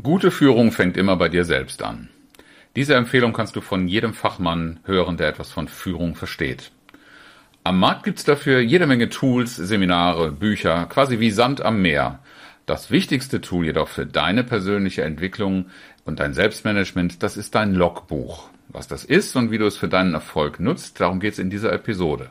[0.00, 2.08] Gute Führung fängt immer bei dir selbst an.
[2.76, 6.70] Diese Empfehlung kannst du von jedem Fachmann hören, der etwas von Führung versteht.
[7.64, 12.20] Am Markt gibt's dafür jede Menge Tools, Seminare, Bücher, quasi wie Sand am Meer.
[12.66, 15.66] Das wichtigste Tool jedoch für deine persönliche Entwicklung
[16.04, 18.48] und dein Selbstmanagement, das ist dein Logbuch.
[18.68, 21.72] Was das ist und wie du es für deinen Erfolg nutzt, darum geht's in dieser
[21.72, 22.30] Episode.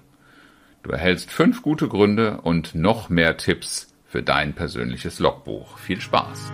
[0.82, 5.78] Du erhältst fünf gute Gründe und noch mehr Tipps für dein persönliches Logbuch.
[5.78, 6.54] Viel Spaß!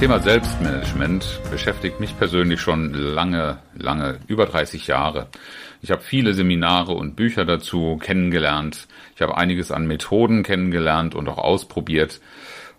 [0.00, 5.26] Thema Selbstmanagement beschäftigt mich persönlich schon lange, lange, über 30 Jahre.
[5.82, 8.88] Ich habe viele Seminare und Bücher dazu kennengelernt.
[9.14, 12.22] Ich habe einiges an Methoden kennengelernt und auch ausprobiert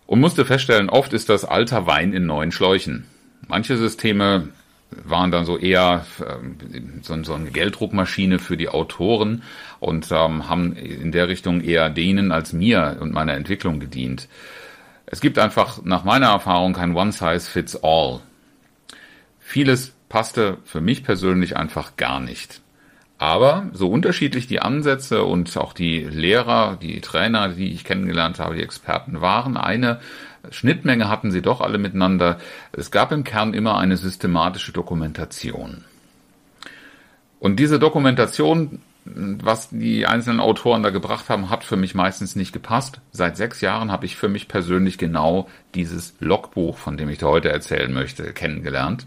[0.07, 3.05] und musste feststellen, oft ist das alter Wein in neuen Schläuchen.
[3.47, 4.47] Manche Systeme
[4.89, 6.55] waren dann so eher ähm,
[7.03, 9.43] so, eine Gelddruckmaschine für die Autoren
[9.79, 14.27] und ähm, haben in der Richtung eher denen als mir und meiner Entwicklung gedient.
[15.11, 18.21] Es gibt einfach nach meiner Erfahrung kein One-Size-Fits-All.
[19.39, 22.61] Vieles passte für mich persönlich einfach gar nicht.
[23.17, 28.55] Aber so unterschiedlich die Ansätze und auch die Lehrer, die Trainer, die ich kennengelernt habe,
[28.55, 29.99] die Experten waren, eine
[30.49, 32.39] Schnittmenge hatten sie doch alle miteinander.
[32.71, 35.83] Es gab im Kern immer eine systematische Dokumentation.
[37.39, 38.81] Und diese Dokumentation,
[39.13, 43.01] was die einzelnen Autoren da gebracht haben, hat für mich meistens nicht gepasst.
[43.11, 47.27] Seit sechs Jahren habe ich für mich persönlich genau dieses Logbuch, von dem ich da
[47.27, 49.05] heute erzählen möchte, kennengelernt.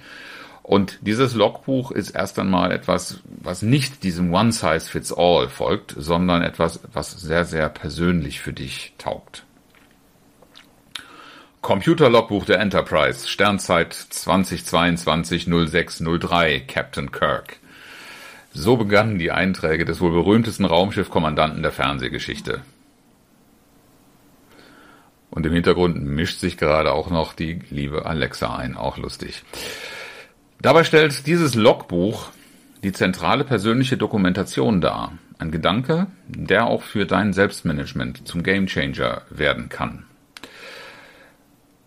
[0.62, 5.94] Und dieses Logbuch ist erst einmal etwas, was nicht diesem One Size Fits All folgt,
[5.96, 9.44] sondern etwas, was sehr, sehr persönlich für dich taugt.
[11.60, 17.58] Computerlogbuch der Enterprise, Sternzeit 2022 0603, Captain Kirk.
[18.56, 22.60] So begannen die Einträge des wohl berühmtesten Raumschiffkommandanten der Fernsehgeschichte.
[25.28, 29.42] Und im Hintergrund mischt sich gerade auch noch die liebe Alexa ein, auch lustig.
[30.62, 32.30] Dabei stellt dieses Logbuch
[32.84, 35.18] die zentrale persönliche Dokumentation dar.
[35.38, 40.04] Ein Gedanke, der auch für dein Selbstmanagement zum Gamechanger werden kann.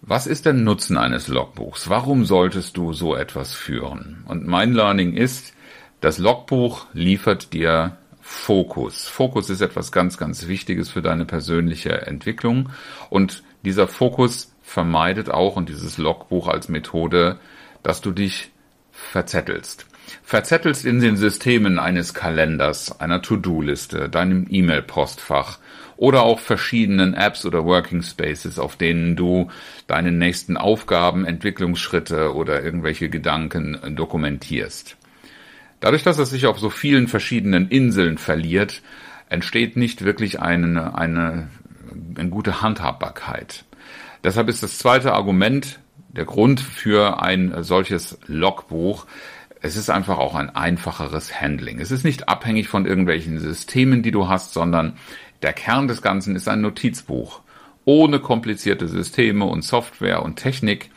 [0.02, 1.90] Was ist der Nutzen eines Logbuchs?
[1.90, 4.26] Warum solltest du so etwas führen?
[4.28, 5.54] Und mein Learning ist,
[6.02, 9.08] das Logbuch liefert dir Fokus.
[9.08, 12.70] Fokus ist etwas ganz, ganz Wichtiges für deine persönliche Entwicklung.
[13.10, 17.40] Und dieser Fokus vermeidet auch, und dieses Logbuch als Methode,
[17.84, 18.52] dass du dich
[18.92, 19.86] verzettelst.
[20.24, 25.60] Verzettelst in den Systemen eines Kalenders, einer To-Do-Liste, deinem E-Mail-Postfach
[25.96, 29.50] oder auch verschiedenen Apps oder Working Spaces, auf denen du
[29.88, 34.97] deine nächsten Aufgaben, Entwicklungsschritte oder irgendwelche Gedanken dokumentierst.
[35.80, 38.82] Dadurch, dass es sich auf so vielen verschiedenen Inseln verliert,
[39.30, 41.50] entsteht nicht wirklich eine, eine,
[42.16, 43.66] eine gute Handhabbarkeit.
[44.24, 45.80] Deshalb ist das zweite Argument
[46.10, 49.06] der Grund für ein solches Logbuch.
[49.62, 51.80] Es ist einfach auch ein einfacheres Handling.
[51.80, 54.98] Es ist nicht abhängig von irgendwelchen Systemen, die du hast, sondern
[55.42, 57.42] der Kern des Ganzen ist ein Notizbuch.
[57.86, 60.90] Ohne komplizierte Systeme und Software und Technik.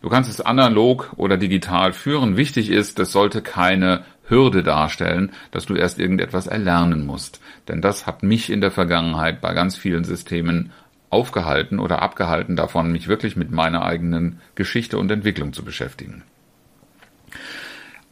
[0.00, 2.36] Du kannst es analog oder digital führen.
[2.36, 7.40] Wichtig ist, es sollte keine Hürde darstellen, dass du erst irgendetwas erlernen musst.
[7.66, 10.70] Denn das hat mich in der Vergangenheit bei ganz vielen Systemen
[11.10, 16.22] aufgehalten oder abgehalten davon, mich wirklich mit meiner eigenen Geschichte und Entwicklung zu beschäftigen.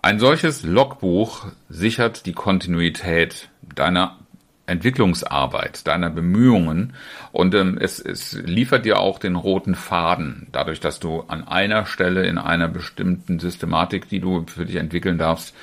[0.02, 4.18] Ein solches Logbuch sichert die Kontinuität deiner
[4.66, 6.94] Entwicklungsarbeit, deiner Bemühungen
[7.32, 11.86] und ähm, es, es liefert dir auch den roten Faden, dadurch, dass du an einer
[11.86, 15.54] Stelle in einer bestimmten Systematik, die du für dich entwickeln darfst,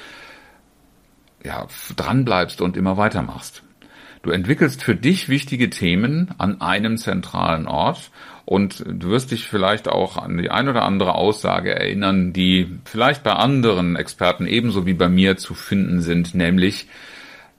[1.44, 3.64] ja, dranbleibst und immer weitermachst.
[4.22, 8.10] Du entwickelst für dich wichtige Themen an einem zentralen Ort
[8.46, 13.24] und du wirst dich vielleicht auch an die ein oder andere Aussage erinnern, die vielleicht
[13.24, 16.88] bei anderen Experten ebenso wie bei mir zu finden sind, nämlich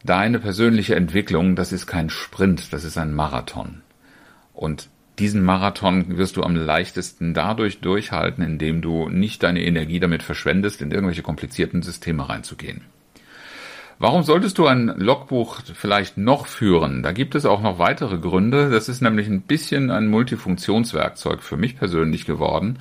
[0.05, 3.83] deine persönliche Entwicklung, das ist kein Sprint, das ist ein Marathon.
[4.53, 10.23] Und diesen Marathon wirst du am leichtesten dadurch durchhalten, indem du nicht deine Energie damit
[10.23, 12.83] verschwendest, in irgendwelche komplizierten Systeme reinzugehen.
[14.01, 17.05] Warum solltest du ein Logbuch vielleicht noch führen?
[17.05, 18.71] Da gibt es auch noch weitere Gründe.
[18.71, 22.79] Das ist nämlich ein bisschen ein Multifunktionswerkzeug für mich persönlich geworden.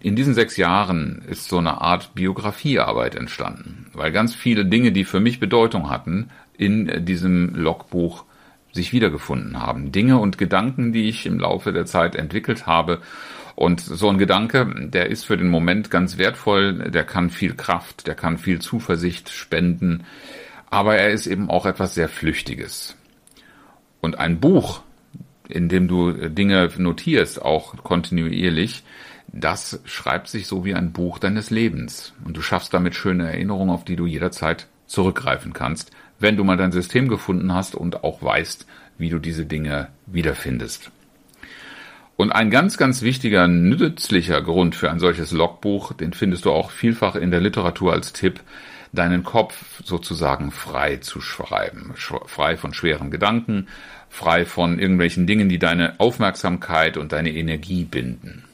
[0.00, 5.04] in diesen sechs Jahren ist so eine Art Biografiearbeit entstanden, weil ganz viele Dinge, die
[5.04, 8.24] für mich Bedeutung hatten, in diesem Logbuch
[8.72, 9.92] sich wiedergefunden haben.
[9.92, 13.00] Dinge und Gedanken, die ich im Laufe der Zeit entwickelt habe.
[13.54, 18.06] Und so ein Gedanke, der ist für den Moment ganz wertvoll, der kann viel Kraft,
[18.06, 20.04] der kann viel Zuversicht spenden,
[20.68, 22.94] aber er ist eben auch etwas sehr Flüchtiges.
[24.02, 24.82] Und ein Buch,
[25.48, 28.84] in dem du Dinge notierst, auch kontinuierlich,
[29.32, 32.12] das schreibt sich so wie ein Buch deines Lebens.
[32.24, 36.56] Und du schaffst damit schöne Erinnerungen, auf die du jederzeit zurückgreifen kannst, wenn du mal
[36.56, 38.66] dein System gefunden hast und auch weißt,
[38.98, 40.90] wie du diese Dinge wiederfindest.
[42.16, 46.70] Und ein ganz, ganz wichtiger, nützlicher Grund für ein solches Logbuch, den findest du auch
[46.70, 48.40] vielfach in der Literatur als Tipp,
[48.92, 51.94] deinen Kopf sozusagen frei zu schreiben.
[51.94, 53.68] Frei von schweren Gedanken,
[54.10, 58.44] frei von irgendwelchen Dingen, die deine Aufmerksamkeit und deine Energie binden.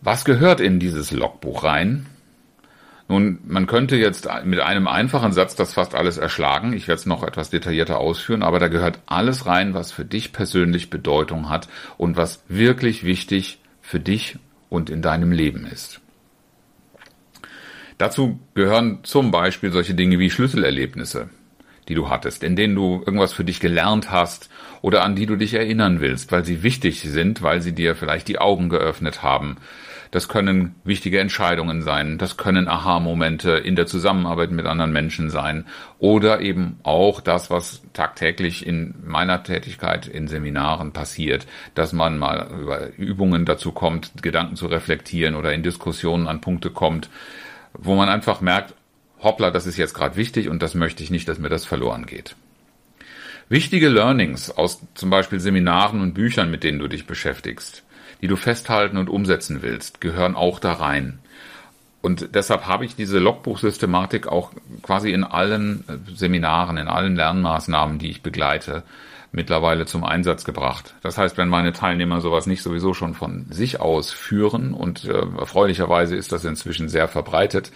[0.00, 2.06] Was gehört in dieses Logbuch rein?
[3.06, 6.72] Nun, man könnte jetzt mit einem einfachen Satz das fast alles erschlagen.
[6.72, 10.32] Ich werde es noch etwas detaillierter ausführen, aber da gehört alles rein, was für dich
[10.32, 11.68] persönlich Bedeutung hat
[11.98, 14.38] und was wirklich wichtig für dich
[14.70, 16.00] und in deinem Leben ist.
[17.98, 21.28] Dazu gehören zum Beispiel solche Dinge wie Schlüsselerlebnisse,
[21.88, 25.36] die du hattest, in denen du irgendwas für dich gelernt hast oder an die du
[25.36, 29.56] dich erinnern willst, weil sie wichtig sind, weil sie dir vielleicht die Augen geöffnet haben,
[30.14, 32.18] das können wichtige Entscheidungen sein.
[32.18, 35.66] Das können Aha-Momente in der Zusammenarbeit mit anderen Menschen sein.
[35.98, 42.46] Oder eben auch das, was tagtäglich in meiner Tätigkeit in Seminaren passiert, dass man mal
[42.60, 47.10] über Übungen dazu kommt, Gedanken zu reflektieren oder in Diskussionen an Punkte kommt,
[47.72, 48.72] wo man einfach merkt,
[49.20, 52.06] hoppla, das ist jetzt gerade wichtig und das möchte ich nicht, dass mir das verloren
[52.06, 52.36] geht.
[53.48, 57.83] Wichtige Learnings aus zum Beispiel Seminaren und Büchern, mit denen du dich beschäftigst,
[58.20, 61.18] die du festhalten und umsetzen willst, gehören auch da rein.
[62.04, 64.52] Und deshalb habe ich diese Logbuchsystematik auch
[64.82, 68.82] quasi in allen äh, Seminaren, in allen Lernmaßnahmen, die ich begleite,
[69.32, 70.94] mittlerweile zum Einsatz gebracht.
[71.02, 75.22] Das heißt, wenn meine Teilnehmer sowas nicht sowieso schon von sich aus führen und äh,
[75.38, 77.72] erfreulicherweise ist das inzwischen sehr verbreitet,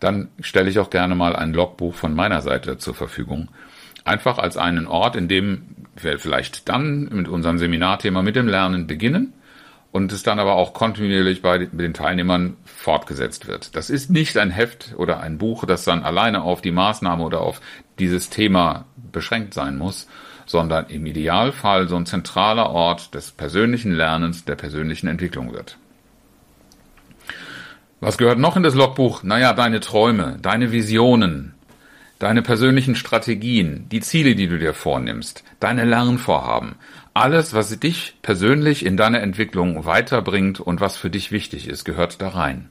[0.00, 3.48] dann stelle ich auch gerne mal ein Logbuch von meiner Seite zur Verfügung.
[4.04, 8.88] Einfach als einen Ort, in dem wir vielleicht dann mit unserem Seminarthema mit dem Lernen
[8.88, 9.34] beginnen
[9.90, 13.74] und es dann aber auch kontinuierlich bei den Teilnehmern fortgesetzt wird.
[13.74, 17.40] Das ist nicht ein Heft oder ein Buch, das dann alleine auf die Maßnahme oder
[17.40, 17.60] auf
[17.98, 20.06] dieses Thema beschränkt sein muss,
[20.46, 25.78] sondern im Idealfall so ein zentraler Ort des persönlichen Lernens, der persönlichen Entwicklung wird.
[28.00, 29.22] Was gehört noch in das Logbuch?
[29.24, 31.54] Naja, deine Träume, deine Visionen,
[32.18, 36.76] deine persönlichen Strategien, die Ziele, die du dir vornimmst, deine Lernvorhaben,
[37.14, 42.20] alles, was dich persönlich in deiner Entwicklung weiterbringt und was für dich wichtig ist, gehört
[42.22, 42.70] da rein.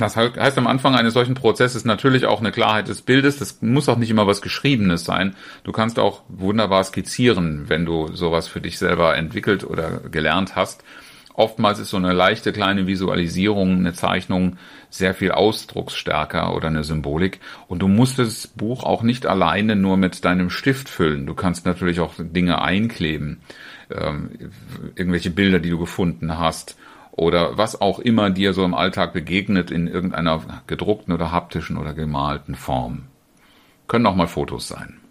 [0.00, 3.38] Das heißt, am Anfang eines solchen Prozesses natürlich auch eine Klarheit des Bildes.
[3.38, 5.36] Das muss auch nicht immer was Geschriebenes sein.
[5.62, 10.82] Du kannst auch wunderbar skizzieren, wenn du sowas für dich selber entwickelt oder gelernt hast.
[11.34, 14.58] Oftmals ist so eine leichte kleine Visualisierung, eine Zeichnung
[14.90, 17.40] sehr viel ausdrucksstärker oder eine Symbolik.
[17.68, 21.26] Und du musst das Buch auch nicht alleine nur mit deinem Stift füllen.
[21.26, 23.40] Du kannst natürlich auch Dinge einkleben,
[23.90, 24.30] ähm,
[24.94, 26.76] irgendwelche Bilder, die du gefunden hast
[27.12, 31.92] oder was auch immer dir so im Alltag begegnet in irgendeiner gedruckten oder haptischen oder
[31.92, 33.04] gemalten Form.
[33.86, 35.01] Können auch mal Fotos sein.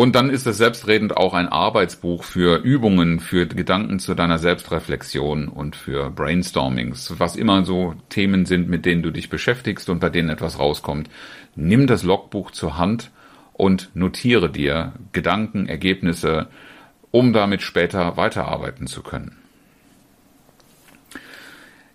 [0.00, 5.48] Und dann ist es selbstredend auch ein Arbeitsbuch für Übungen, für Gedanken zu deiner Selbstreflexion
[5.48, 10.08] und für Brainstormings, was immer so Themen sind, mit denen du dich beschäftigst und bei
[10.08, 11.10] denen etwas rauskommt.
[11.54, 13.10] Nimm das Logbuch zur Hand
[13.52, 16.48] und notiere dir Gedanken, Ergebnisse,
[17.10, 19.36] um damit später weiterarbeiten zu können.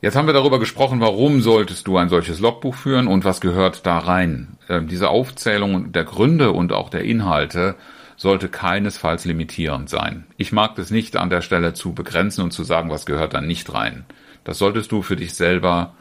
[0.06, 3.88] Jetzt haben wir darüber gesprochen, warum solltest du ein solches Logbuch führen und was gehört
[3.88, 4.56] da rein.
[4.68, 7.74] Äh, diese Aufzählung der Gründe und auch der Inhalte
[8.16, 10.28] sollte keinesfalls limitierend sein.
[10.38, 13.42] Ich mag das nicht an der Stelle zu begrenzen und zu sagen, was gehört da
[13.42, 14.06] nicht rein.
[14.44, 15.96] Das solltest du für dich selber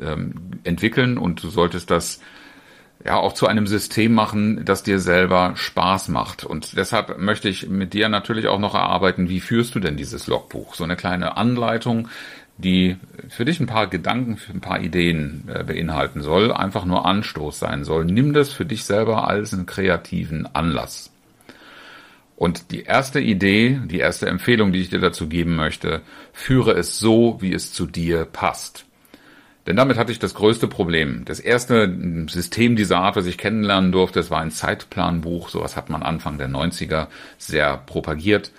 [0.00, 2.20] ähm, entwickeln und du solltest das
[3.04, 6.42] ja auch zu einem System machen, das dir selber Spaß macht.
[6.42, 10.26] Und deshalb möchte ich mit dir natürlich auch noch erarbeiten, wie führst du denn dieses
[10.26, 10.74] Logbuch?
[10.74, 12.08] So eine kleine Anleitung,
[12.58, 12.96] die
[13.28, 17.84] für dich ein paar Gedanken, ein paar Ideen äh, beinhalten soll, einfach nur Anstoß sein
[17.84, 18.04] soll.
[18.04, 21.12] Nimm das für dich selber als einen kreativen Anlass.
[22.36, 26.98] Und die erste Idee, die erste Empfehlung, die ich dir dazu geben möchte, führe es
[26.98, 28.84] so, wie es zu dir passt.
[29.66, 31.24] Denn damit hatte ich das größte Problem.
[31.26, 31.94] Das erste
[32.28, 35.48] System dieser Art, was ich kennenlernen durfte, das war ein Zeitplanbuch.
[35.48, 38.50] Sowas hat man Anfang der 90er sehr propagiert.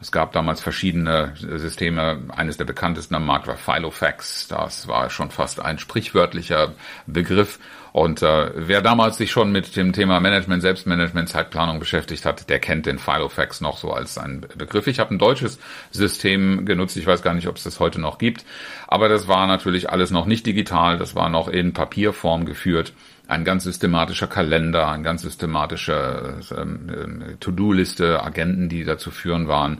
[0.00, 2.22] Es gab damals verschiedene Systeme.
[2.34, 4.48] Eines der bekanntesten am Markt war Filofax.
[4.48, 6.72] Das war schon fast ein sprichwörtlicher
[7.06, 7.58] Begriff.
[7.92, 12.60] Und äh, wer damals sich schon mit dem Thema Management, Selbstmanagement, Zeitplanung beschäftigt hat, der
[12.60, 14.86] kennt den Filofax noch so als einen Begriff.
[14.86, 15.58] Ich habe ein deutsches
[15.90, 16.96] System genutzt.
[16.96, 18.46] Ich weiß gar nicht, ob es das heute noch gibt.
[18.86, 20.96] Aber das war natürlich alles noch nicht digital.
[20.96, 22.94] Das war noch in Papierform geführt
[23.30, 29.78] ein ganz systematischer Kalender, ein ganz systematische ähm, ähm, To-Do-Liste, Agenten, die dazu führen waren.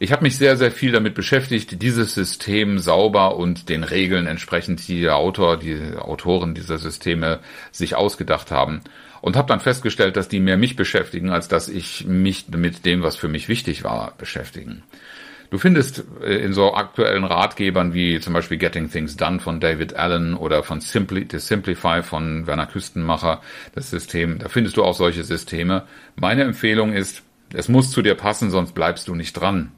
[0.00, 4.86] Ich habe mich sehr, sehr viel damit beschäftigt, dieses System sauber und den Regeln entsprechend,
[4.88, 7.38] die der Autor, die Autoren dieser Systeme
[7.70, 8.80] sich ausgedacht haben.
[9.20, 13.02] Und habe dann festgestellt, dass die mehr mich beschäftigen, als dass ich mich mit dem,
[13.02, 14.82] was für mich wichtig war, beschäftigen.
[15.50, 19.96] Du findest äh, in so aktuellen Ratgebern wie zum Beispiel Getting Things Done von David
[19.96, 23.42] Allen oder von Simply, The Simplify von Werner Küstenmacher,
[23.74, 25.84] das System, da findest du auch solche Systeme.
[26.14, 29.72] Meine Empfehlung ist, es muss zu dir passen, sonst bleibst du nicht dran.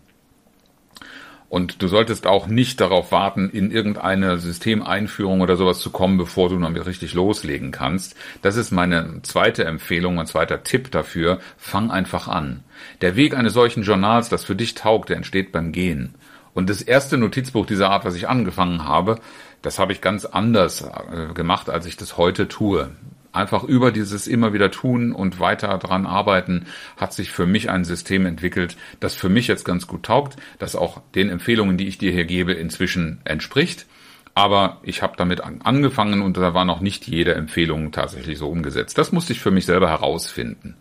[1.53, 6.49] Und du solltest auch nicht darauf warten, in irgendeine Systemeinführung oder sowas zu kommen, bevor
[6.49, 8.17] du damit richtig loslegen kannst.
[8.41, 11.41] Das ist meine zweite Empfehlung, mein zweiter Tipp dafür.
[11.59, 12.65] Fang einfach an.
[13.03, 16.15] Der Weg eines solchen Journals, das für dich taugt, der entsteht beim Gehen.
[16.55, 19.19] Und das erste Notizbuch dieser Art, was ich angefangen habe,
[19.61, 22.89] das habe ich ganz anders äh, gemacht, als ich das heute tue
[23.33, 27.85] einfach über dieses immer wieder tun und weiter dran arbeiten, hat sich für mich ein
[27.85, 31.99] System entwickelt, das für mich jetzt ganz gut taugt, das auch den Empfehlungen, die ich
[31.99, 33.87] dir hier gebe, inzwischen entspricht.
[34.35, 38.97] Aber ich habe damit angefangen und da war noch nicht jede Empfehlung tatsächlich so umgesetzt.
[38.97, 40.77] Das musste ich für mich selber herausfinden.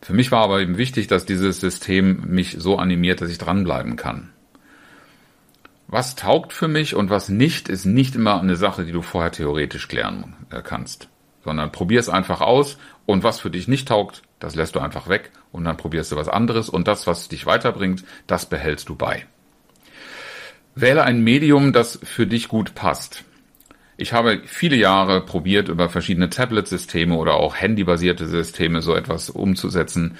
[0.00, 3.96] Für mich war aber eben wichtig, dass dieses System mich so animiert, dass ich dranbleiben
[3.96, 4.30] kann.
[5.88, 9.30] Was taugt für mich und was nicht, ist nicht immer eine Sache, die du vorher
[9.30, 11.08] theoretisch klären äh, kannst
[11.46, 12.76] sondern probier es einfach aus
[13.06, 16.16] und was für dich nicht taugt, das lässt du einfach weg und dann probierst du
[16.16, 19.26] was anderes und das, was dich weiterbringt, das behältst du bei.
[20.74, 23.22] Wähle ein Medium, das für dich gut passt.
[23.96, 30.16] Ich habe viele Jahre probiert, über verschiedene Tablet-Systeme oder auch handybasierte Systeme so etwas umzusetzen.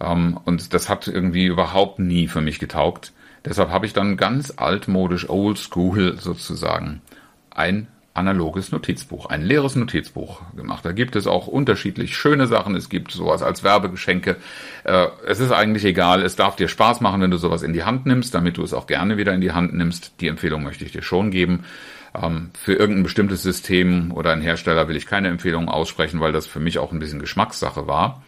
[0.00, 3.12] Ähm, und das hat irgendwie überhaupt nie für mich getaugt.
[3.44, 7.02] Deshalb habe ich dann ganz altmodisch, oldschool sozusagen,
[7.50, 7.88] ein
[8.18, 10.84] analoges Notizbuch, ein leeres Notizbuch gemacht.
[10.84, 12.74] Da gibt es auch unterschiedlich schöne Sachen.
[12.74, 14.36] Es gibt sowas als Werbegeschenke.
[14.84, 16.22] Äh, es ist eigentlich egal.
[16.22, 18.74] Es darf dir Spaß machen, wenn du sowas in die Hand nimmst, damit du es
[18.74, 20.20] auch gerne wieder in die Hand nimmst.
[20.20, 21.64] Die Empfehlung möchte ich dir schon geben.
[22.20, 26.46] Ähm, für irgendein bestimmtes System oder ein Hersteller will ich keine Empfehlung aussprechen, weil das
[26.46, 28.22] für mich auch ein bisschen Geschmackssache war.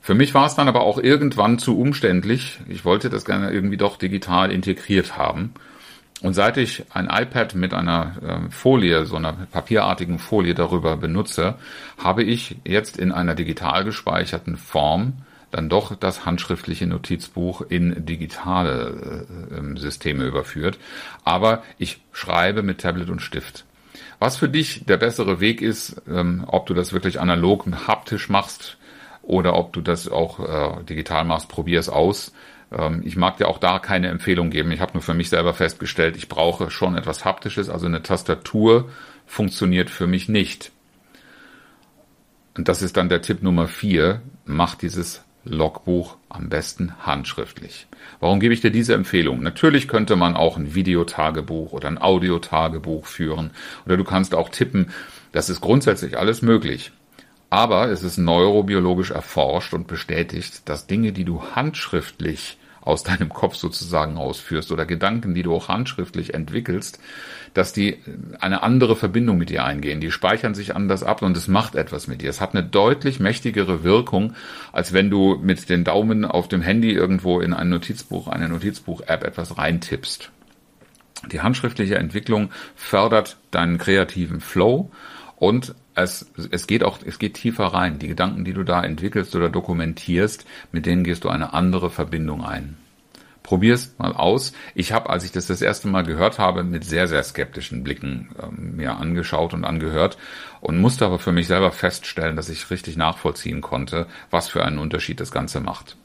[0.00, 2.60] Für mich war es dann aber auch irgendwann zu umständlich.
[2.68, 5.52] Ich wollte das gerne irgendwie doch digital integriert haben.
[6.20, 11.54] Und seit ich ein iPad mit einer äh, Folie, so einer papierartigen Folie darüber benutze,
[11.96, 15.12] habe ich jetzt in einer digital gespeicherten Form
[15.50, 20.78] dann doch das handschriftliche Notizbuch in digitale äh, Systeme überführt.
[21.24, 23.64] Aber ich schreibe mit Tablet und Stift.
[24.18, 28.76] Was für dich der bessere Weg ist, ähm, ob du das wirklich analog haptisch machst
[29.22, 32.32] oder ob du das auch äh, digital machst, probier es aus.
[32.72, 34.72] Ähm, ich mag dir auch da keine Empfehlung geben.
[34.72, 37.68] Ich habe nur für mich selber festgestellt, ich brauche schon etwas Haptisches.
[37.68, 38.88] Also eine Tastatur
[39.26, 40.72] funktioniert für mich nicht.
[42.56, 44.20] Und das ist dann der Tipp Nummer vier.
[44.44, 47.86] Mach dieses Logbuch am besten handschriftlich.
[48.20, 49.42] Warum gebe ich dir diese Empfehlung?
[49.42, 53.50] Natürlich könnte man auch ein Videotagebuch oder ein Audiotagebuch führen
[53.86, 54.90] oder du kannst auch tippen.
[55.32, 56.92] Das ist grundsätzlich alles möglich.
[57.50, 63.54] Aber es ist neurobiologisch erforscht und bestätigt, dass Dinge, die du handschriftlich aus deinem Kopf
[63.54, 66.98] sozusagen ausführst oder Gedanken, die du auch handschriftlich entwickelst,
[67.52, 67.98] dass die
[68.40, 70.00] eine andere Verbindung mit dir eingehen.
[70.00, 72.30] Die speichern sich anders ab und es macht etwas mit dir.
[72.30, 74.34] Es hat eine deutlich mächtigere Wirkung,
[74.72, 79.22] als wenn du mit den Daumen auf dem Handy irgendwo in ein Notizbuch, eine Notizbuch-App
[79.24, 80.30] etwas reintippst.
[81.32, 84.90] Die handschriftliche Entwicklung fördert deinen kreativen Flow
[85.36, 87.98] und es, es geht auch, es geht tiefer rein.
[87.98, 92.44] Die Gedanken, die du da entwickelst oder dokumentierst, mit denen gehst du eine andere Verbindung
[92.44, 92.76] ein.
[93.42, 94.52] Probier's mal aus.
[94.74, 98.28] Ich habe, als ich das das erste Mal gehört habe, mit sehr, sehr skeptischen Blicken
[98.42, 100.18] ähm, mir angeschaut und angehört
[100.60, 104.78] und musste aber für mich selber feststellen, dass ich richtig nachvollziehen konnte, was für einen
[104.78, 105.96] Unterschied das Ganze macht.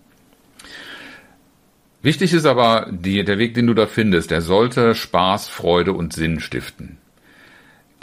[2.01, 6.13] Wichtig ist aber, die, der Weg, den du da findest, der sollte Spaß, Freude und
[6.13, 6.97] Sinn stiften.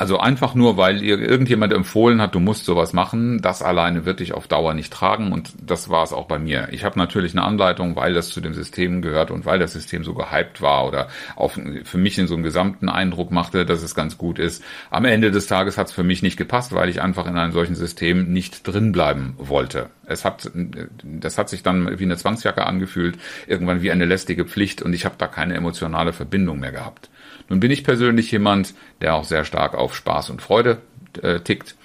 [0.01, 4.21] Also einfach nur, weil ihr irgendjemand empfohlen hat, du musst sowas machen, das alleine wird
[4.21, 6.69] dich auf Dauer nicht tragen und das war es auch bei mir.
[6.71, 10.03] Ich habe natürlich eine Anleitung, weil das zu dem System gehört und weil das System
[10.03, 13.95] so gehypt war oder auf, für mich in so einem gesamten Eindruck machte, dass es
[13.95, 14.65] ganz gut ist.
[14.89, 17.53] Am Ende des Tages hat es für mich nicht gepasst, weil ich einfach in einem
[17.53, 19.91] solchen System nicht drin bleiben wollte.
[20.07, 24.81] Es hat, das hat sich dann wie eine Zwangsjacke angefühlt, irgendwann wie eine lästige Pflicht
[24.81, 27.11] und ich habe da keine emotionale Verbindung mehr gehabt.
[27.49, 30.79] Nun bin ich persönlich jemand, der auch sehr stark auf Spaß und Freude
[31.23, 31.77] äh, tickt.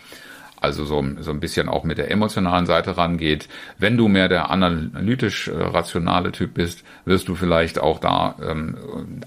[0.66, 3.50] Also so, so ein bisschen auch mit der emotionalen Seite rangeht.
[3.78, 8.76] Wenn du mehr der analytisch äh, rationale Typ bist, wirst du vielleicht auch da ähm,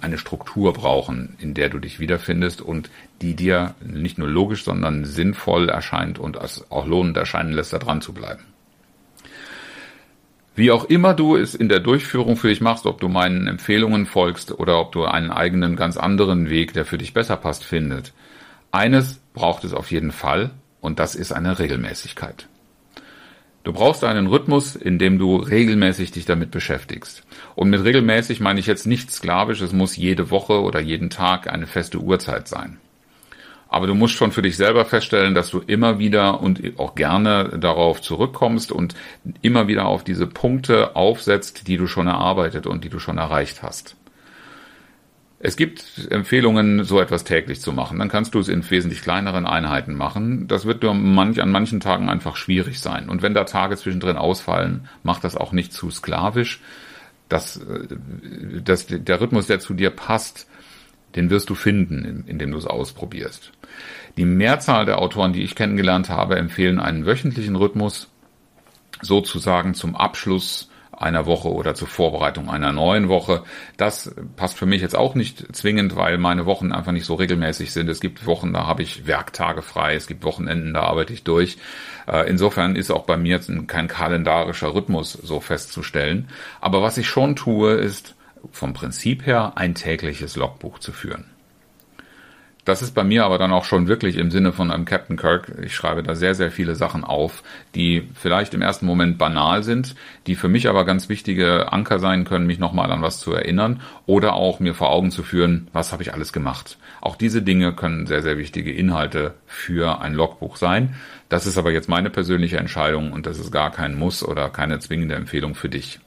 [0.00, 2.90] eine Struktur brauchen, in der du dich wiederfindest und
[3.22, 7.78] die dir nicht nur logisch, sondern sinnvoll erscheint und als auch lohnend erscheinen lässt, da
[7.78, 8.42] dran zu bleiben.
[10.59, 14.07] Wie auch immer du es in der Durchführung für dich machst, ob du meinen Empfehlungen
[14.07, 18.12] folgst oder ob du einen eigenen ganz anderen Weg, der für dich besser passt, findet.
[18.73, 20.50] Eines braucht es auf jeden Fall
[20.81, 22.49] und das ist eine Regelmäßigkeit.
[23.62, 27.23] Du brauchst einen Rhythmus, in dem du regelmäßig dich damit beschäftigst.
[27.55, 31.49] Und mit regelmäßig meine ich jetzt nicht sklavisch, es muss jede Woche oder jeden Tag
[31.53, 32.79] eine feste Uhrzeit sein.
[33.78, 37.56] Aber du musst schon für dich selber feststellen, dass du immer wieder und auch gerne
[37.61, 38.97] darauf zurückkommst und
[39.40, 43.62] immer wieder auf diese Punkte aufsetzt, die du schon erarbeitet und die du schon erreicht
[43.62, 43.94] hast.
[45.38, 48.00] Es gibt Empfehlungen, so etwas täglich zu machen.
[48.00, 50.49] Dann kannst du es in wesentlich kleineren Einheiten machen.
[50.49, 53.08] Das wird dir manch, an manchen Tagen einfach schwierig sein.
[53.08, 56.61] Und wenn da Tage zwischendrin ausfallen, mach das auch nicht zu sklavisch.
[57.28, 57.87] Das, äh,
[58.64, 60.49] das, der Rhythmus, der zu dir passt,
[61.17, 63.53] den wirst du finden, indem du es ausprobierst.
[64.17, 68.09] Die Mehrzahl der Autoren, die ich kennengelernt habe, empfehlen einen wöchentlichen Rhythmus
[69.00, 70.69] sozusagen zum Abschluss
[71.00, 73.45] einer Woche oder zur Vorbereitung einer neuen Woche.
[73.77, 77.73] Das passt für mich jetzt auch nicht zwingend, weil meine Wochen einfach nicht so regelmäßig
[77.73, 77.88] sind.
[77.88, 81.57] Es gibt Wochen, da habe ich Werktage frei, es gibt Wochenenden, da arbeite ich durch.
[82.09, 86.29] Äh, insofern ist auch bei mir jetzt kein kalendarischer Rhythmus so festzustellen.
[86.61, 88.17] Aber was ich schon tue, ist
[88.52, 91.26] vom Prinzip her ein tägliches Logbuch zu führen.
[92.68, 95.54] Das ist bei mir aber dann auch schon wirklich im Sinne von einem Captain Kirk.
[95.62, 97.42] Ich schreibe da sehr, sehr viele Sachen auf,
[97.75, 99.95] die vielleicht im ersten Moment banal sind,
[100.26, 103.80] die für mich aber ganz wichtige Anker sein können, mich nochmal an was zu erinnern
[104.04, 106.76] oder auch mir vor Augen zu führen, was habe ich alles gemacht.
[107.00, 110.94] Auch diese Dinge können sehr, sehr wichtige Inhalte für ein Logbuch sein.
[111.31, 114.79] Das ist aber jetzt meine persönliche Entscheidung und das ist gar kein Muss oder keine
[114.79, 116.01] zwingende Empfehlung für dich.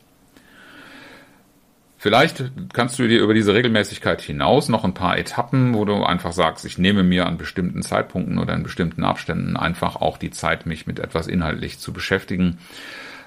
[2.02, 6.32] Vielleicht kannst du dir über diese Regelmäßigkeit hinaus noch ein paar Etappen, wo du einfach
[6.32, 10.66] sagst, ich nehme mir an bestimmten Zeitpunkten oder in bestimmten Abständen einfach auch die Zeit,
[10.66, 12.58] mich mit etwas inhaltlich zu beschäftigen.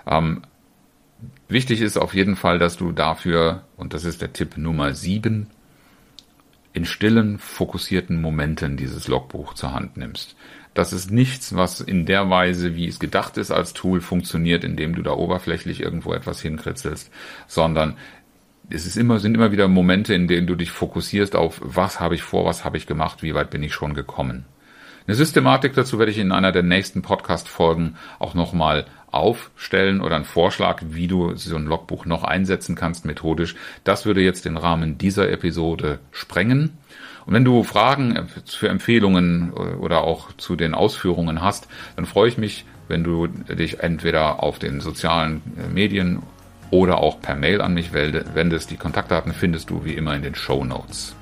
[0.09, 0.43] Ähm,
[1.47, 5.51] wichtig ist auf jeden Fall, dass du dafür, und das ist der Tipp Nummer sieben,
[6.73, 10.35] in stillen, fokussierten Momenten dieses Logbuch zur Hand nimmst.
[10.75, 14.97] Das ist nichts, was in der Weise, wie es gedacht ist als Tool, funktioniert, indem
[14.97, 17.13] du da oberflächlich irgendwo etwas hinkritzelst,
[17.47, 17.97] sondern
[18.71, 22.15] es ist immer, sind immer wieder Momente, in denen du dich fokussierst auf, was habe
[22.15, 24.47] ich vor, was habe ich gemacht, wie weit bin ich schon gekommen.
[25.07, 30.25] Eine Systematik dazu werde ich in einer der nächsten Podcast-Folgen auch nochmal aufstellen oder einen
[30.25, 33.55] Vorschlag, wie du so ein Logbuch noch einsetzen kannst methodisch.
[33.85, 36.79] Das würde jetzt den Rahmen dieser Episode sprengen.
[37.27, 42.39] Und wenn du Fragen für Empfehlungen oder auch zu den Ausführungen hast, dann freue ich
[42.39, 46.23] mich, wenn du dich entweder auf den sozialen Medien
[46.75, 48.73] oder auch per Mail an mich wendest.
[48.73, 51.15] Die Kontaktdaten findest du wie immer in den Show Notes.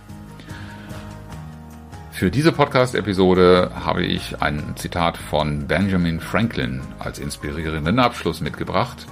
[2.11, 9.07] Für diese Podcast-Episode habe ich ein Zitat von Benjamin Franklin als inspirierenden Abschluss mitgebracht.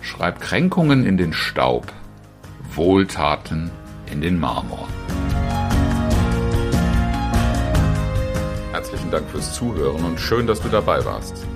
[0.00, 1.92] Schreib Kränkungen in den Staub,
[2.74, 3.70] Wohltaten
[4.10, 4.88] in den Marmor.
[8.72, 11.46] Herzlichen Dank fürs Zuhören und schön, dass du dabei warst.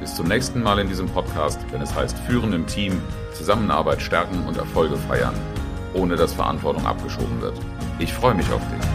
[0.00, 3.00] Bis zum nächsten Mal in diesem Podcast, wenn es heißt Führen im Team,
[3.34, 5.34] Zusammenarbeit stärken und Erfolge feiern,
[5.92, 7.58] ohne dass Verantwortung abgeschoben wird.
[7.98, 8.93] Ich freue mich auf dich.